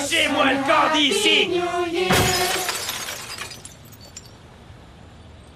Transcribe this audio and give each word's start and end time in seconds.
Dépêchez-moi 0.00 0.52
le 0.52 0.58
camp 0.66 0.96
d'ici 0.96 1.60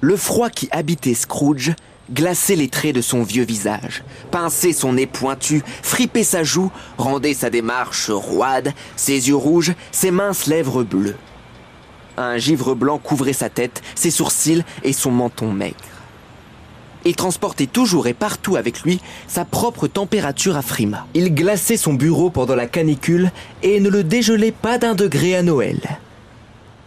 Le 0.01 0.17
froid 0.17 0.51
qui 0.51 0.69
habitait 0.71 1.15
Scrooge 1.15 1.73
glaçait 2.13 2.57
les 2.57 2.69
traits 2.69 2.95
de 2.95 3.01
son 3.01 3.23
vieux 3.23 3.45
visage, 3.45 4.05
pinçait 4.31 4.75
son 4.75 4.95
nez 4.95 5.07
pointu, 5.07 5.63
fripait 5.83 6.25
sa 6.25 6.43
joue, 6.43 6.71
rendait 6.99 7.33
sa 7.33 7.49
démarche 7.49 8.11
roide, 8.11 8.75
ses 8.97 9.29
yeux 9.29 9.37
rouges, 9.37 9.73
ses 9.93 10.11
minces 10.11 10.47
lèvres 10.47 10.85
bleues. 10.85 11.17
Un 12.19 12.37
givre 12.37 12.75
blanc 12.75 12.99
couvrait 12.99 13.33
sa 13.33 13.49
tête, 13.49 13.83
ses 13.95 14.11
sourcils 14.11 14.65
et 14.83 14.93
son 14.93 15.11
menton 15.11 15.53
maigre. 15.53 15.94
Il 17.05 17.17
transportait 17.17 17.67
toujours 17.67 18.07
et 18.07 18.15
partout 18.15 18.57
avec 18.57 18.83
lui 18.83 19.01
sa 19.27 19.45
propre 19.45 19.87
température 19.87 20.57
à 20.57 20.63
frima. 20.63 21.07
Il 21.15 21.35
glaçait 21.35 21.77
son 21.77 21.95
bureau 21.95 22.31
pendant 22.31 22.57
la 22.57 22.67
canicule 22.67 23.31
et 23.63 23.81
ne 23.81 23.91
le 23.91 24.05
dégelait 24.05 24.53
pas 24.53 24.79
d'un 24.79 24.95
degré 24.95 25.37
à 25.37 25.43
Noël. 25.43 25.81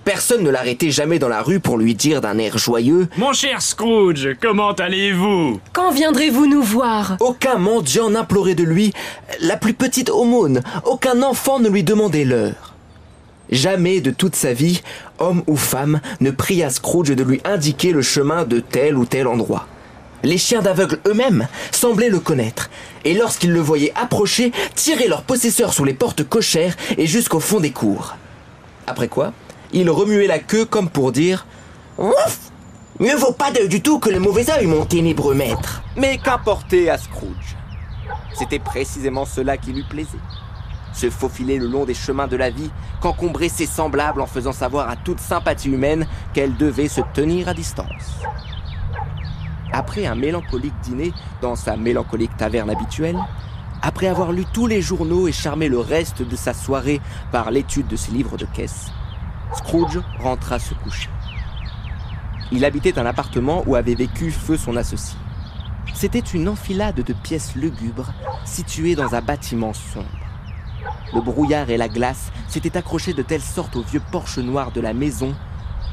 Personne 0.07 0.41
ne 0.41 0.49
l'arrêtait 0.49 0.89
jamais 0.89 1.19
dans 1.19 1.27
la 1.27 1.41
rue 1.41 1.59
pour 1.59 1.77
lui 1.77 1.93
dire 1.93 2.21
d'un 2.21 2.37
air 2.37 2.57
joyeux 2.57 3.09
Mon 3.17 3.33
cher 3.33 3.61
Scrooge, 3.61 4.37
comment 4.41 4.71
allez-vous? 4.71 5.59
Quand 5.73 5.91
viendrez-vous 5.91 6.47
nous 6.47 6.63
voir? 6.63 7.17
Aucun 7.19 7.57
mendiant 7.57 8.09
n'implorait 8.09 8.55
de 8.55 8.63
lui 8.63 8.93
la 9.41 9.57
plus 9.57 9.73
petite 9.73 10.09
aumône, 10.09 10.61
aucun 10.85 11.21
enfant 11.23 11.59
ne 11.59 11.67
lui 11.67 11.83
demandait 11.83 12.23
l'heure. 12.23 12.73
Jamais 13.51 13.99
de 13.99 14.11
toute 14.11 14.37
sa 14.37 14.53
vie, 14.53 14.81
homme 15.19 15.43
ou 15.45 15.57
femme 15.57 15.99
ne 16.21 16.31
pria 16.31 16.69
Scrooge 16.69 17.09
de 17.09 17.23
lui 17.23 17.41
indiquer 17.43 17.91
le 17.91 18.01
chemin 18.01 18.45
de 18.45 18.61
tel 18.61 18.97
ou 18.97 19.03
tel 19.05 19.27
endroit. 19.27 19.67
Les 20.23 20.37
chiens 20.37 20.61
d'aveugle 20.61 20.99
eux-mêmes 21.07 21.47
semblaient 21.71 22.09
le 22.09 22.19
connaître, 22.19 22.69
et 23.05 23.13
lorsqu'ils 23.13 23.51
le 23.51 23.59
voyaient 23.59 23.93
approcher, 23.95 24.51
tiraient 24.75 25.07
leur 25.07 25.23
possesseur 25.23 25.73
sur 25.73 25.85
les 25.85 25.93
portes 25.93 26.23
cochères 26.23 26.75
et 26.97 27.05
jusqu'au 27.05 27.39
fond 27.39 27.59
des 27.59 27.71
cours. 27.71 28.15
Après 28.87 29.07
quoi, 29.07 29.33
ils 29.73 29.89
remuaient 29.89 30.27
la 30.27 30.39
queue 30.39 30.65
comme 30.65 30.89
pour 30.89 31.11
dire 31.11 31.45
Ouf 31.97 32.39
Mieux 32.99 33.15
vaut 33.15 33.33
pas 33.33 33.51
d'œil 33.51 33.69
du 33.69 33.81
tout 33.81 33.99
que 33.99 34.09
le 34.09 34.19
mauvais 34.19 34.49
œil, 34.49 34.65
mon 34.65 34.85
ténébreux 34.85 35.35
maître. 35.35 35.83
Mais 35.95 36.17
qu'importait 36.17 36.89
à 36.89 36.97
Scrooge? 36.97 37.55
C'était 38.33 38.59
précisément 38.59 39.25
cela 39.25 39.57
qui 39.57 39.71
lui 39.71 39.83
plaisait. 39.83 40.17
Se 40.93 41.11
faufiler 41.11 41.59
le 41.59 41.67
long 41.67 41.85
des 41.85 41.93
chemins 41.93 42.27
de 42.27 42.37
la 42.37 42.49
vie, 42.49 42.71
qu'encombrer 43.01 43.49
ses 43.49 43.67
semblables 43.67 44.19
en 44.19 44.25
faisant 44.25 44.51
savoir 44.51 44.89
à 44.89 44.95
toute 44.95 45.19
sympathie 45.19 45.69
humaine 45.69 46.07
qu'elle 46.33 46.57
devait 46.57 46.87
se 46.87 47.01
tenir 47.13 47.47
à 47.49 47.53
distance. 47.53 48.21
Après 49.71 50.05
un 50.05 50.15
mélancolique 50.15 50.79
dîner 50.81 51.13
dans 51.41 51.55
sa 51.55 51.77
mélancolique 51.77 52.35
taverne 52.37 52.69
habituelle, 52.69 53.17
après 53.81 54.07
avoir 54.07 54.31
lu 54.31 54.45
tous 54.53 54.67
les 54.67 54.81
journaux 54.81 55.27
et 55.27 55.31
charmé 55.31 55.69
le 55.69 55.79
reste 55.79 56.21
de 56.21 56.35
sa 56.35 56.53
soirée 56.53 56.99
par 57.31 57.51
l'étude 57.51 57.87
de 57.87 57.95
ses 57.95 58.11
livres 58.11 58.37
de 58.37 58.45
caisse, 58.45 58.91
Scrooge 59.53 59.99
rentra 60.19 60.59
se 60.59 60.73
coucher. 60.73 61.09
Il 62.51 62.65
habitait 62.65 62.97
un 62.97 63.05
appartement 63.05 63.63
où 63.67 63.75
avait 63.75 63.95
vécu 63.95 64.31
Feu 64.31 64.57
son 64.57 64.75
associé. 64.75 65.17
C'était 65.93 66.19
une 66.19 66.47
enfilade 66.47 67.03
de 67.03 67.13
pièces 67.13 67.55
lugubres 67.55 68.13
situées 68.45 68.95
dans 68.95 69.15
un 69.15 69.21
bâtiment 69.21 69.73
sombre. 69.73 70.07
Le 71.13 71.21
brouillard 71.21 71.69
et 71.69 71.77
la 71.77 71.89
glace 71.89 72.31
s'étaient 72.47 72.77
accrochés 72.77 73.13
de 73.13 73.21
telle 73.21 73.41
sorte 73.41 73.75
au 73.75 73.81
vieux 73.81 74.01
porche 74.11 74.37
noir 74.37 74.71
de 74.71 74.81
la 74.81 74.93
maison 74.93 75.35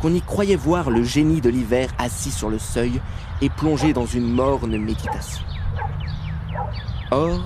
qu'on 0.05 0.13
y 0.13 0.21
croyait 0.21 0.55
voir 0.55 0.91
le 0.91 1.03
génie 1.03 1.41
de 1.41 1.49
l'hiver 1.49 1.89
assis 1.97 2.31
sur 2.31 2.51
le 2.51 2.59
seuil 2.59 3.01
et 3.41 3.49
plongé 3.49 3.95
dans 3.95 4.05
une 4.05 4.31
morne 4.31 4.77
méditation. 4.77 5.43
Or, 7.11 7.41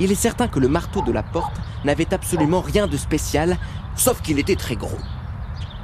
il 0.00 0.10
est 0.10 0.14
certain 0.14 0.48
que 0.48 0.58
le 0.58 0.68
marteau 0.68 1.02
de 1.02 1.12
la 1.12 1.22
porte 1.22 1.60
n'avait 1.84 2.14
absolument 2.14 2.62
rien 2.62 2.86
de 2.86 2.96
spécial, 2.96 3.58
sauf 3.94 4.22
qu'il 4.22 4.38
était 4.38 4.56
très 4.56 4.74
gros. 4.74 4.96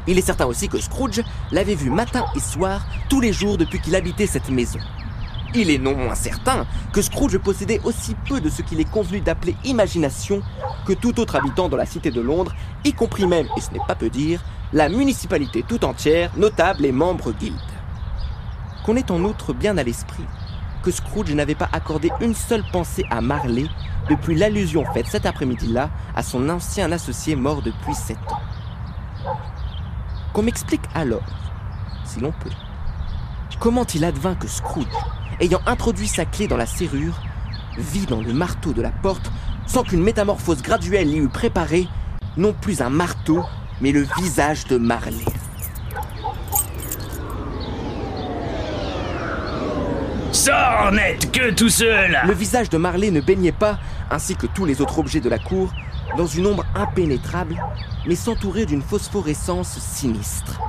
Il 0.07 0.17
est 0.17 0.23
certain 0.23 0.47
aussi 0.47 0.71
que 0.71 0.81
Scrooge 0.81 1.21
l'avait 1.53 1.75
vu 1.75 1.91
matin 1.91 2.25
et 2.35 2.41
soir 2.41 2.87
tous 3.11 3.21
les 3.21 3.35
jours 3.35 3.59
depuis 3.59 3.81
qu'il 3.81 3.95
habitait 3.95 4.27
cette 4.27 4.49
maison. 4.49 4.79
Il 5.55 5.69
est 5.69 5.77
non 5.77 5.95
moins 5.95 6.15
certain 6.15 6.65
que 6.95 7.03
Scrooge 7.03 7.37
possédait 7.37 7.83
aussi 7.85 8.17
peu 8.27 8.41
de 8.41 8.49
ce 8.49 8.63
qu'il 8.63 8.81
est 8.81 8.91
convenu 8.91 9.21
d'appeler 9.21 9.55
imagination 9.65 10.41
que 10.87 10.95
tout 10.95 11.21
autre 11.21 11.37
habitant 11.37 11.69
dans 11.69 11.77
la 11.77 11.85
cité 11.85 12.11
de 12.11 12.23
Londres, 12.23 12.55
y 12.83 12.95
compris 12.95 13.27
même, 13.27 13.49
et 13.59 13.61
ce 13.61 13.71
n'est 13.73 13.87
pas 13.87 13.95
peu 13.95 14.09
dire, 14.09 14.43
la 14.73 14.89
municipalité 14.89 15.65
tout 15.67 15.85
entière, 15.85 16.31
notables 16.37 16.85
et 16.85 16.93
membres 16.93 17.33
guildes. 17.33 17.57
Qu'on 18.85 18.97
ait 18.97 19.11
en 19.11 19.25
outre 19.25 19.53
bien 19.53 19.77
à 19.79 19.83
l'esprit 19.83 20.25
que 20.83 20.91
Scrooge 20.91 21.35
n'avait 21.35 21.55
pas 21.55 21.69
accordé 21.73 22.11
une 22.21 22.35
seule 22.35 22.65
pensée 22.73 23.05
à 23.11 23.21
Marley 23.21 23.67
depuis 24.09 24.35
l'allusion 24.35 24.85
faite 24.95 25.07
cet 25.07 25.27
après-midi-là 25.27 25.91
à 26.15 26.23
son 26.23 26.49
ancien 26.49 26.91
associé 26.91 27.37
mort 27.37 27.63
depuis 27.63 27.95
sept 27.95 28.19
ans. 28.31 28.41
Qu'on 30.33 30.43
m'explique 30.43 30.85
alors, 30.95 31.27
si 32.05 32.21
l'on 32.21 32.33
peut, 32.33 32.51
comment 33.59 33.85
il 33.95 34.05
advint 34.05 34.35
que 34.35 34.49
Scrooge, 34.49 34.87
ayant 35.41 35.61
introduit 35.67 36.09
sa 36.09 36.25
clé 36.25 36.49
dans 36.49 36.57
la 36.57 36.67
serrure, 36.67 37.21
vit 37.77 38.07
dans 38.07 38.23
le 38.23 38.33
marteau 38.33 38.73
de 38.73 38.83
la 38.83 38.91
porte, 38.91 39.31
sans 39.67 39.83
qu'une 39.83 40.03
métamorphose 40.03 40.63
graduelle 40.63 41.09
l'y 41.09 41.19
eût 41.19 41.29
préparé, 41.29 41.89
non 42.37 42.55
plus 42.55 42.81
un 42.81 42.91
marteau, 42.91 43.45
mais 43.81 43.93
le 43.93 44.07
visage 44.19 44.67
de 44.67 44.77
Marley. 44.77 45.25
Sors 50.33 50.93
net, 50.93 51.31
que 51.33 51.51
tout 51.51 51.69
seul 51.69 52.19
Le 52.27 52.33
visage 52.33 52.71
de 52.71 52.79
Marley 52.79 53.11
ne 53.11 53.21
baignait 53.21 53.53
pas, 53.53 53.79
ainsi 54.11 54.37
que 54.37 54.47
tous 54.47 54.65
les 54.65 54.81
autres 54.81 54.99
objets 54.99 55.21
de 55.21 55.29
la 55.29 55.39
cour, 55.39 55.73
dans 56.17 56.27
une 56.27 56.47
ombre 56.47 56.65
impénétrable, 56.75 57.57
mais 58.07 58.15
s'entourait 58.15 58.67
d'une 58.67 58.83
phosphorescence 58.83 59.79
sinistre, 59.79 60.61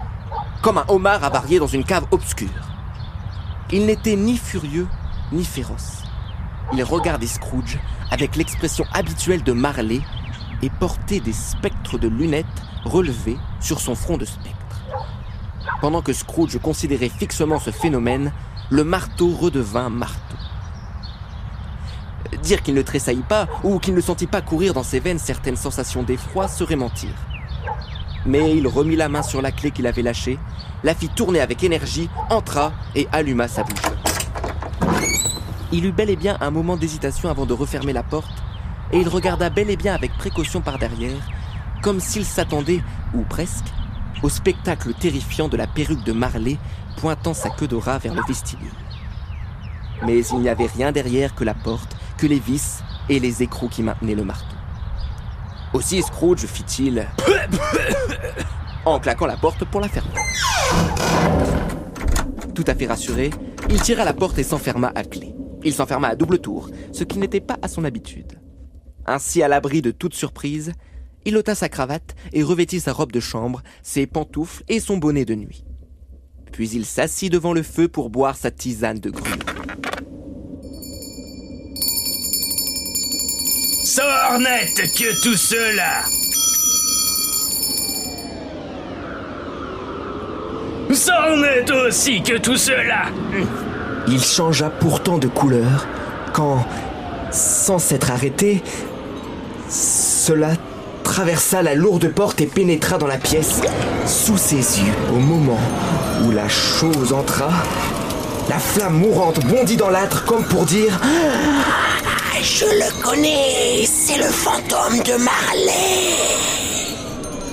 comme 0.61 0.77
un 0.77 0.85
homard 0.87 1.23
avarié 1.23 1.59
dans 1.59 1.67
une 1.67 1.83
cave 1.83 2.05
obscure. 2.11 2.49
Il 3.71 3.85
n'était 3.85 4.15
ni 4.15 4.37
furieux, 4.37 4.87
ni 5.31 5.45
féroce. 5.45 6.03
Il 6.73 6.83
regardait 6.83 7.27
Scrooge 7.27 7.79
avec 8.09 8.35
l'expression 8.35 8.85
habituelle 8.93 9.43
de 9.43 9.53
Marley 9.53 10.01
et 10.61 10.69
portait 10.69 11.19
des 11.19 11.33
spectres 11.33 11.97
de 11.97 12.07
lunettes 12.07 12.45
relevés 12.85 13.37
sur 13.59 13.79
son 13.79 13.95
front 13.95 14.17
de 14.17 14.25
spectre. 14.25 14.57
Pendant 15.81 16.01
que 16.01 16.13
Scrooge 16.13 16.57
considérait 16.59 17.09
fixement 17.09 17.59
ce 17.59 17.71
phénomène, 17.71 18.31
le 18.69 18.83
marteau 18.83 19.29
redevint 19.29 19.89
marteau. 19.89 20.37
Dire 22.43 22.61
qu'il 22.63 22.73
ne 22.73 22.81
tressaillit 22.81 23.21
pas 23.27 23.47
ou 23.63 23.79
qu'il 23.79 23.93
ne 23.93 24.01
sentit 24.01 24.27
pas 24.27 24.41
courir 24.41 24.73
dans 24.73 24.83
ses 24.83 24.99
veines 24.99 25.19
certaines 25.19 25.55
sensations 25.55 26.03
d'effroi 26.03 26.47
serait 26.47 26.75
mentir. 26.75 27.09
Mais 28.25 28.55
il 28.55 28.67
remit 28.67 28.95
la 28.95 29.09
main 29.09 29.23
sur 29.23 29.41
la 29.41 29.51
clé 29.51 29.71
qu'il 29.71 29.87
avait 29.87 30.01
lâchée, 30.01 30.39
la 30.83 30.93
fit 30.93 31.09
tourner 31.09 31.41
avec 31.41 31.63
énergie, 31.63 32.09
entra 32.29 32.71
et 32.95 33.07
alluma 33.11 33.47
sa 33.47 33.63
bouche. 33.63 33.81
Il 35.71 35.85
eut 35.85 35.91
bel 35.91 36.09
et 36.09 36.15
bien 36.15 36.37
un 36.41 36.51
moment 36.51 36.77
d'hésitation 36.77 37.29
avant 37.29 37.45
de 37.45 37.53
refermer 37.53 37.93
la 37.93 38.03
porte, 38.03 38.40
et 38.93 38.99
il 38.99 39.07
regarda 39.07 39.49
bel 39.49 39.69
et 39.69 39.77
bien 39.77 39.93
avec 39.93 40.11
précaution 40.17 40.61
par 40.61 40.77
derrière, 40.77 41.27
comme 41.81 41.99
s'il 41.99 42.25
s'attendait, 42.25 42.81
ou 43.13 43.23
presque, 43.23 43.65
au 44.23 44.29
spectacle 44.29 44.93
terrifiant 44.93 45.47
de 45.47 45.57
la 45.57 45.67
perruque 45.67 46.03
de 46.03 46.11
Marley 46.11 46.57
pointant 46.97 47.33
sa 47.33 47.49
queue 47.49 47.67
de 47.67 47.75
rat 47.75 47.97
vers 47.97 48.13
le 48.13 48.21
vestibule. 48.27 48.71
Mais 50.05 50.19
il 50.25 50.39
n'y 50.39 50.49
avait 50.49 50.67
rien 50.67 50.91
derrière 50.91 51.35
que 51.35 51.43
la 51.43 51.53
porte, 51.53 51.95
que 52.17 52.27
les 52.27 52.39
vis 52.39 52.83
et 53.09 53.19
les 53.19 53.43
écrous 53.43 53.69
qui 53.69 53.83
maintenaient 53.83 54.15
le 54.15 54.23
marteau. 54.23 54.55
Aussi 55.73 56.01
Scrooge 56.01 56.45
fit-il 56.45 57.07
en 58.85 58.99
claquant 58.99 59.25
la 59.25 59.37
porte 59.37 59.63
pour 59.65 59.79
la 59.79 59.87
fermer. 59.87 60.09
Tout 62.53 62.65
à 62.67 62.75
fait 62.75 62.87
rassuré, 62.87 63.29
il 63.69 63.81
tira 63.81 64.03
la 64.03 64.13
porte 64.13 64.37
et 64.37 64.43
s'enferma 64.43 64.91
à 64.95 65.03
clé. 65.03 65.33
Il 65.63 65.73
s'enferma 65.73 66.09
à 66.09 66.15
double 66.15 66.39
tour, 66.39 66.69
ce 66.91 67.03
qui 67.03 67.19
n'était 67.19 67.39
pas 67.39 67.57
à 67.61 67.67
son 67.67 67.85
habitude. 67.85 68.40
Ainsi, 69.05 69.41
à 69.41 69.47
l'abri 69.47 69.81
de 69.81 69.91
toute 69.91 70.13
surprise, 70.13 70.73
il 71.25 71.37
ôta 71.37 71.55
sa 71.55 71.69
cravate 71.69 72.15
et 72.33 72.43
revêtit 72.43 72.79
sa 72.79 72.93
robe 72.93 73.11
de 73.11 73.19
chambre, 73.19 73.61
ses 73.83 74.07
pantoufles 74.07 74.63
et 74.67 74.79
son 74.79 74.97
bonnet 74.97 75.25
de 75.25 75.35
nuit. 75.35 75.63
Puis 76.51 76.69
il 76.69 76.85
s'assit 76.85 77.31
devant 77.31 77.53
le 77.53 77.63
feu 77.63 77.87
pour 77.87 78.09
boire 78.09 78.35
sa 78.35 78.51
tisane 78.51 78.99
de 78.99 79.09
gruau. 79.09 79.25
Sors 83.83 84.39
net, 84.39 84.75
que 84.75 85.21
tout 85.21 85.35
cela 85.35 86.03
Sors 90.93 91.37
net 91.37 91.69
aussi, 91.71 92.21
que 92.21 92.37
tout 92.37 92.57
cela 92.57 93.05
Il 94.07 94.21
changea 94.21 94.69
pourtant 94.69 95.17
de 95.17 95.27
couleur 95.27 95.87
quand, 96.33 96.65
sans 97.31 97.79
s'être 97.79 98.11
arrêté, 98.11 98.61
cela 99.71 100.51
traversa 101.03 101.61
la 101.61 101.75
lourde 101.75 102.09
porte 102.09 102.41
et 102.41 102.45
pénétra 102.45 102.97
dans 102.97 103.07
la 103.07 103.17
pièce. 103.17 103.61
Sous 104.05 104.37
ses 104.37 104.57
yeux, 104.57 104.93
au 105.11 105.19
moment 105.19 105.59
où 106.25 106.31
la 106.31 106.47
chose 106.49 107.13
entra, 107.13 107.51
la 108.49 108.59
flamme 108.59 108.99
mourante 108.99 109.45
bondit 109.45 109.77
dans 109.77 109.89
l'âtre 109.89 110.25
comme 110.25 110.43
pour 110.43 110.65
dire 110.65 110.99
je 112.43 112.65
le 112.65 113.03
connais, 113.03 113.85
c'est 113.85 114.17
le 114.17 114.23
fantôme 114.23 114.97
de 115.03 115.13
Marley. 115.23 116.15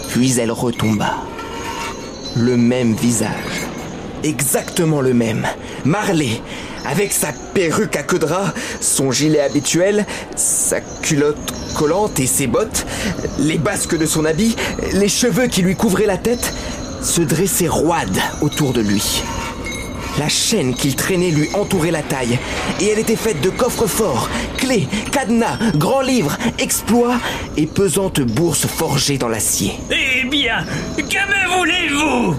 Puis 0.09 0.39
elle 0.39 0.51
retomba. 0.51 1.17
Le 2.35 2.57
même 2.57 2.95
visage. 2.95 3.67
Exactement 4.25 5.03
le 5.03 5.13
même. 5.13 5.47
Marley, 5.85 6.41
avec 6.89 7.13
sa 7.13 7.33
perruque 7.55 7.97
à 7.97 8.03
queue 8.03 8.19
de 8.19 8.25
rat, 8.25 8.53
son 8.81 9.13
gilet 9.13 9.41
habituel, 9.41 10.07
sa 10.37 10.81
culotte 10.81 11.53
collante 11.77 12.19
et 12.19 12.27
ses 12.27 12.47
bottes, 12.47 12.87
les 13.39 13.59
basques 13.59 13.97
de 13.97 14.07
son 14.07 14.25
habit, 14.25 14.57
les 14.95 15.09
cheveux 15.09 15.47
qui 15.47 15.63
lui 15.63 15.77
couvraient 15.77 16.07
la 16.07 16.17
tête, 16.17 16.53
se 17.03 17.21
dressaient 17.21 17.69
roides 17.69 18.19
autour 18.41 18.73
de 18.73 18.81
lui. 18.81 19.23
La 20.19 20.29
chaîne 20.29 20.75
qu'il 20.75 20.97
traînait 20.97 21.31
lui 21.31 21.49
entourait 21.55 21.93
la 21.93 22.03
taille, 22.03 22.39
et 22.81 22.87
elle 22.89 22.99
était 22.99 23.15
faite 23.15 23.41
de 23.41 23.51
coffres 23.51 23.87
forts, 23.87 24.29
clés, 24.57 24.89
cadenas, 25.13 25.59
grands 25.77 26.01
livres, 26.01 26.37
exploits 26.59 27.21
et 27.57 27.67
pesantes 27.67 28.21
bourses 28.21 28.67
forgées 28.67 29.19
dans 29.19 29.29
l'acier. 29.29 29.75
Eh 29.91 30.27
bien, 30.27 30.65
que 30.97 31.03
me 31.03 31.59
voulez-vous 31.59 32.35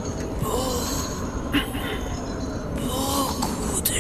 Beaucoup 2.86 3.82
de 3.82 4.00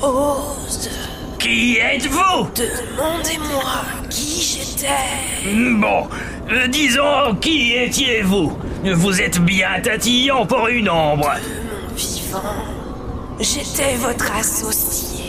choses. 0.00 0.90
Qui 1.38 1.78
êtes-vous? 1.78 2.48
Demandez-moi 2.54 3.62
qui 4.10 4.42
j'étais. 4.42 4.88
Bon, 5.78 6.08
euh, 6.50 6.66
disons, 6.68 7.34
qui 7.40 7.74
étiez-vous? 7.74 8.56
Vous 8.94 9.20
êtes 9.20 9.38
bien 9.40 9.80
tatillon 9.82 10.46
pour 10.46 10.68
une 10.68 10.88
ombre. 10.90 11.32
Mon 11.34 11.94
vivant, 11.94 12.64
j'étais 13.40 13.94
votre 13.96 14.32
associé, 14.36 15.24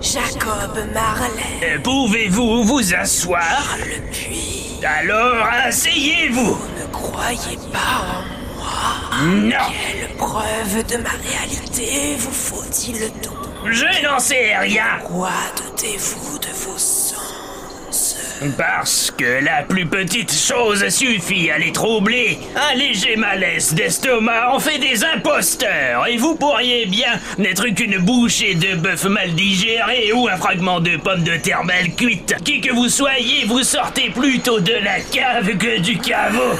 Jacob 0.00 0.78
Marley. 0.94 1.60
Euh, 1.64 1.78
Pouvez-vous 1.82 2.64
vous 2.64 2.94
asseoir? 2.94 3.76
Le 3.78 4.00
puis, 4.12 4.78
Alors, 4.84 5.44
asseyez-vous 5.66 6.56
ne 6.80 6.86
croyez 6.92 7.56
pas 7.72 8.04
en 8.12 8.22
moi? 8.56 9.32
Non 9.50 9.56
Quelle 9.72 10.16
preuve 10.16 10.86
de 10.86 10.96
ma 11.02 11.10
réalité 11.10 12.14
vous 12.18 12.30
faut-il 12.30 13.00
donc? 13.22 13.35
Je 13.70 14.04
n'en 14.04 14.18
sais 14.18 14.56
rien 14.56 14.98
Quoi 15.04 15.30
doutez-vous 15.56 16.38
de 16.38 16.46
vos 16.46 16.78
sens? 16.78 18.16
Parce 18.58 19.10
que 19.16 19.42
la 19.42 19.62
plus 19.62 19.86
petite 19.86 20.32
chose 20.32 20.86
suffit 20.90 21.50
à 21.50 21.58
les 21.58 21.72
troubler. 21.72 22.38
Un 22.54 22.74
léger 22.74 23.16
malaise 23.16 23.72
d'estomac 23.72 24.52
en 24.54 24.60
fait 24.60 24.78
des 24.78 25.02
imposteurs. 25.04 26.06
Et 26.06 26.18
vous 26.18 26.34
pourriez 26.36 26.84
bien 26.86 27.18
n'être 27.38 27.66
qu'une 27.68 27.98
bouchée 27.98 28.54
de 28.54 28.76
bœuf 28.76 29.04
mal 29.04 29.32
digéré 29.34 30.12
ou 30.12 30.28
un 30.28 30.36
fragment 30.36 30.80
de 30.80 30.96
pomme 30.98 31.24
de 31.24 31.36
terre 31.36 31.64
mal 31.64 31.90
cuite. 31.94 32.36
Qui 32.44 32.60
que 32.60 32.74
vous 32.74 32.90
soyez, 32.90 33.46
vous 33.46 33.62
sortez 33.62 34.10
plutôt 34.10 34.60
de 34.60 34.74
la 34.84 35.00
cave 35.00 35.56
que 35.56 35.80
du 35.80 35.96
caveau. 35.98 36.58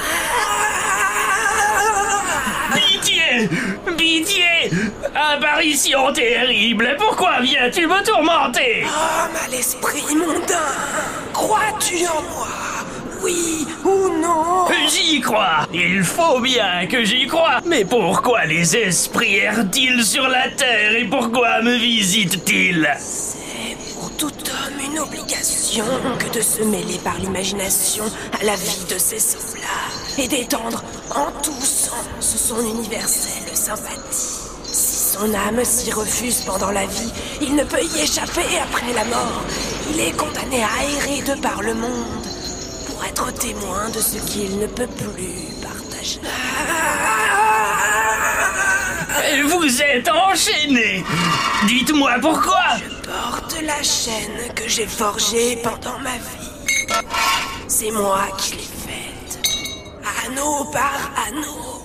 Pitié 3.37 3.97
Pitié 3.97 4.71
Apparition 5.15 6.13
terrible 6.13 6.97
Pourquoi 6.99 7.41
viens-tu 7.41 7.87
me 7.87 8.03
tourmenter 8.05 8.85
Oh, 8.87 9.33
mal 9.33 9.59
esprit 9.59 10.15
mondain 10.15 10.73
Crois-tu 11.33 12.07
en 12.07 12.23
moi 12.23 12.49
Oui 13.23 13.67
ou 13.85 14.09
non 14.21 14.67
J'y 14.89 15.21
crois 15.21 15.67
Il 15.73 16.03
faut 16.05 16.41
bien 16.41 16.87
que 16.87 17.05
j'y 17.05 17.27
croie 17.27 17.61
Mais 17.67 17.85
pourquoi 17.85 18.45
les 18.47 18.77
esprits 18.77 19.37
errent-ils 19.37 20.05
sur 20.05 20.29
la 20.29 20.49
terre 20.51 20.95
et 20.97 21.05
pourquoi 21.05 21.61
me 21.63 21.77
visitent-ils 21.77 22.89
C'est 22.99 23.77
pour 23.95 24.11
tout 24.17 24.27
homme 24.27 24.93
une 24.93 24.99
obligation 24.99 25.85
que 26.19 26.37
de 26.37 26.41
se 26.41 26.63
mêler 26.63 26.99
par 27.03 27.19
l'imagination 27.19 28.05
à 28.41 28.45
la 28.45 28.55
vie 28.55 28.85
de 28.89 28.99
ses 28.99 29.19
semblables 29.19 29.67
et 30.19 30.29
d'étendre 30.29 30.83
en 31.15 31.31
tous 31.43 31.65
sens 31.65 32.37
son 32.37 32.61
universelle 32.61 33.55
sympathie. 33.55 34.41
Si 34.65 35.13
son 35.15 35.33
âme 35.35 35.65
s'y 35.65 35.91
refuse 35.93 36.43
pendant 36.43 36.71
la 36.71 36.87
vie, 36.87 37.13
il 37.41 37.55
ne 37.55 37.65
peut 37.65 37.83
y 37.83 38.01
échapper 38.03 38.59
après 38.63 38.93
la 38.93 39.05
mort. 39.05 39.43
Il 39.91 40.01
est 40.01 40.17
condamné 40.17 40.63
à 40.63 40.85
errer 40.85 41.23
de 41.23 41.41
par 41.41 41.63
le 41.63 41.75
monde 41.75 42.27
pour 42.87 43.05
être 43.05 43.33
témoin 43.35 43.89
de 43.91 44.01
ce 44.01 44.19
qu'il 44.19 44.59
ne 44.59 44.67
peut 44.67 44.87
plus 44.87 45.47
partager. 45.63 46.21
Et 49.33 49.43
Vous 49.43 49.83
êtes 49.83 50.09
enchaîné 50.09 51.05
Dites-moi 51.67 52.13
pourquoi 52.21 52.77
porte 53.05 53.57
la 53.63 53.83
chaîne 53.83 54.53
que 54.55 54.69
j'ai 54.69 54.87
forgée 54.87 55.59
pendant 55.63 55.99
ma 56.01 56.17
vie. 56.17 56.47
C'est 57.69 57.91
moi 57.91 58.27
qui 58.39 58.53
l'ai 58.53 58.63
faite. 58.63 59.06
Anneau 60.27 60.65
par 60.73 61.11
anneau. 61.29 61.83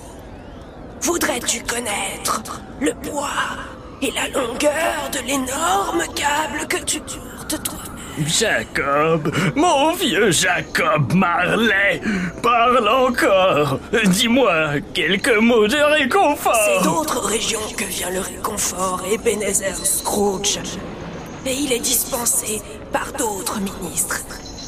Voudrais-tu 1.00 1.62
connaître 1.62 2.40
le 2.80 2.92
poids 2.94 3.28
et 4.00 4.10
la 4.10 4.28
longueur 4.28 5.10
de 5.12 5.18
l'énorme 5.26 6.02
câble 6.14 6.66
que 6.68 6.78
tu 6.78 7.00
portes 7.00 7.62
toi-même? 7.62 8.26
Jacob, 8.26 9.32
mon 9.54 9.92
vieux 9.94 10.30
Jacob 10.32 11.12
Marley, 11.14 12.00
parle 12.42 12.88
encore. 12.88 13.78
Dis-moi 14.06 14.80
quelques 14.92 15.36
mots 15.38 15.66
de 15.68 15.76
C'est 15.76 15.84
réconfort. 15.84 16.82
d'autres 16.82 17.20
régions 17.20 17.60
que 17.76 17.84
vient 17.84 18.10
le 18.10 18.20
réconfort 18.20 19.02
Ebenezer 19.10 19.76
Scrooge. 19.84 20.58
Et 21.46 21.54
il 21.54 21.72
est 21.72 21.80
dispensé 21.80 22.60
par 22.92 23.12
d'autres 23.12 23.60
ministres 23.60 24.20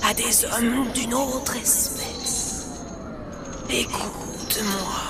à 0.08 0.14
des 0.14 0.44
hommes 0.44 0.86
d'une 0.94 1.14
autre 1.14 1.56
espèce. 1.56 2.03
Écoute-moi. 3.70 5.00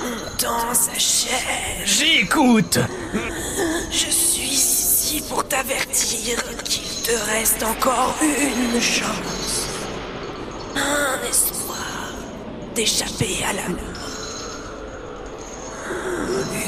Mon 0.00 0.36
temps 0.38 0.74
s'achève. 0.74 1.84
J'écoute. 1.84 2.78
Je 3.90 4.10
suis 4.10 4.48
ici 4.48 5.22
pour 5.28 5.46
t'avertir 5.46 6.42
qu'il 6.64 7.02
te 7.02 7.12
reste 7.30 7.62
encore 7.62 8.14
une 8.22 8.80
chance. 8.80 9.66
Un 10.76 11.28
espoir 11.28 12.12
d'échapper 12.74 13.44
à 13.48 13.52
la 13.52 13.68
mort. 13.68 13.80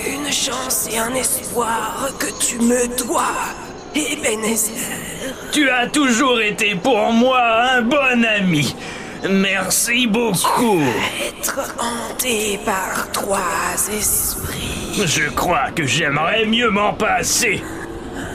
Une 0.07 0.33
chance 0.33 0.89
et 0.91 0.99
un 0.99 1.15
espoir 1.15 2.11
que 2.19 2.27
tu 2.41 2.59
me 2.59 2.89
dois, 3.05 3.35
Ebenezer. 3.95 4.75
Tu 5.53 5.69
as 5.71 5.87
toujours 5.89 6.41
été 6.41 6.75
pour 6.75 7.13
moi 7.13 7.41
un 7.73 7.83
bon 7.83 8.25
ami. 8.25 8.75
Merci 9.29 10.07
beaucoup. 10.07 10.81
Être 11.27 11.75
hanté 11.79 12.61
par 12.65 13.11
trois 13.13 13.89
esprits. 13.93 15.03
Je 15.05 15.29
crois 15.31 15.71
que 15.75 15.85
j'aimerais 15.85 16.45
mieux 16.47 16.71
m'en 16.71 16.93
passer. 16.93 17.63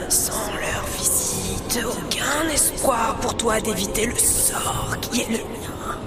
Sans 0.08 0.50
leur 0.52 0.84
visite, 0.98 1.80
aucun 1.84 2.48
espoir 2.52 3.16
pour 3.20 3.36
toi 3.36 3.60
d'éviter 3.60 4.06
le 4.06 4.16
sort 4.16 4.96
qui 5.00 5.22
est 5.22 5.30
le 5.30 5.38
mien. 5.38 5.98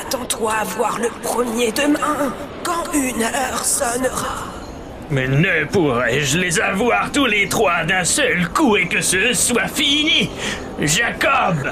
Attends-toi 0.00 0.52
à 0.60 0.64
voir 0.64 0.98
le 0.98 1.08
premier 1.22 1.72
demain, 1.72 2.32
quand 2.62 2.92
une 2.92 3.22
heure 3.22 3.64
sonnera. 3.64 4.44
Mais 5.10 5.28
ne 5.28 5.64
pourrais-je 5.66 6.38
les 6.38 6.60
avoir 6.60 7.12
tous 7.12 7.26
les 7.26 7.48
trois 7.48 7.84
d'un 7.84 8.04
seul 8.04 8.48
coup 8.48 8.76
et 8.76 8.86
que 8.86 9.00
ce 9.02 9.34
soit 9.34 9.68
fini? 9.68 10.30
Jacob 10.80 11.70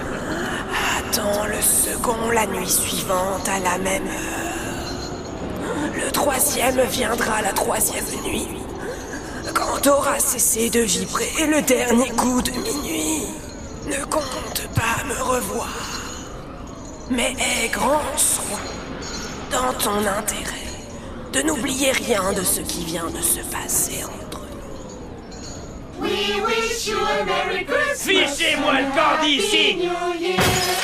Le 1.25 1.62
second 1.62 2.31
la 2.33 2.47
nuit 2.47 2.69
suivante 2.69 3.49
à 3.49 3.61
la 3.61 3.79
même 3.79 4.07
heure. 4.09 5.02
Le 5.95 6.11
troisième 6.11 6.81
viendra 6.81 7.43
la 7.43 7.52
troisième 7.52 8.05
nuit. 8.25 8.49
Quand 9.55 9.87
aura 9.87 10.19
cessé 10.19 10.69
de 10.69 10.81
vibrer 10.81 11.47
le 11.47 11.62
dernier 11.62 12.11
coup 12.11 12.43
de 12.43 12.50
minuit, 12.50 13.26
ne 13.87 14.05
compte 14.07 14.69
pas 14.75 15.05
me 15.07 15.23
revoir. 15.23 15.69
Mais 17.11 17.37
aie 17.38 17.69
grand 17.69 18.02
soin, 18.17 18.59
dans 19.52 19.73
ton 19.79 20.05
intérêt, 20.05 20.73
de 21.33 21.43
n'oublier 21.43 21.93
rien 21.93 22.33
de 22.33 22.43
ce 22.43 22.61
qui 22.61 22.85
vient 22.85 23.11
de 23.11 23.23
se 23.23 23.41
passer 23.49 24.02
entre 24.05 24.41
nous. 26.00 26.05
Fichez-moi 27.97 28.73
le 28.73 28.87
camp 28.97 29.23
d'ici 29.25 29.76
New 29.76 30.21
Year. 30.21 30.81